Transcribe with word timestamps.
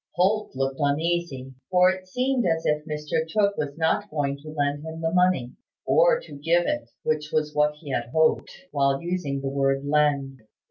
Holt 0.15 0.55
looked 0.55 0.79
uneasy; 0.79 1.53
for 1.69 1.91
it 1.91 2.07
seemed 2.07 2.43
as 2.43 2.65
if 2.65 2.83
Mr 2.85 3.23
Tooke 3.29 3.55
was 3.55 3.77
not 3.77 4.09
going 4.09 4.35
to 4.37 4.49
lend 4.49 4.83
him 4.83 4.99
the 4.99 5.11
money, 5.13 5.53
or 5.85 6.19
to 6.21 6.33
give 6.37 6.65
it, 6.65 6.89
which 7.03 7.29
was 7.31 7.53
what 7.53 7.75
he 7.75 7.91
had 7.91 8.05
hoped, 8.11 8.49
while 8.71 8.99
using 9.03 9.41
the 9.41 9.47
word 9.47 9.85
"lend." 9.85 10.39